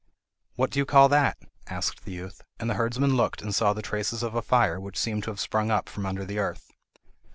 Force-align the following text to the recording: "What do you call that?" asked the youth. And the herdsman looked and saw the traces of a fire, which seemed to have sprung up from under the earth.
"What 0.55 0.71
do 0.71 0.79
you 0.79 0.85
call 0.87 1.09
that?" 1.09 1.37
asked 1.67 2.05
the 2.05 2.11
youth. 2.11 2.41
And 2.59 2.67
the 2.67 2.73
herdsman 2.73 3.13
looked 3.15 3.43
and 3.43 3.53
saw 3.53 3.71
the 3.71 3.83
traces 3.83 4.23
of 4.23 4.33
a 4.33 4.41
fire, 4.41 4.79
which 4.79 4.97
seemed 4.97 5.21
to 5.25 5.29
have 5.29 5.39
sprung 5.39 5.69
up 5.69 5.87
from 5.87 6.07
under 6.07 6.25
the 6.25 6.39
earth. 6.39 6.71